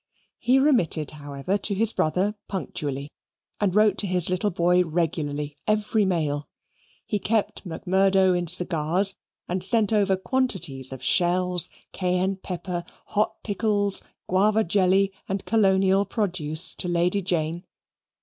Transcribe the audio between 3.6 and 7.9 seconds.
wrote to his little boy regularly every mail. He kept